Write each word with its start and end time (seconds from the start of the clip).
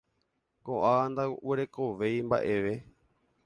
Ko'ág̃a 0.65 1.03
ndaguerekovéi 1.11 2.17
mba'eve. 2.27 2.75